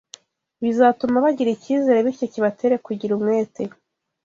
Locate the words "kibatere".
2.33-2.75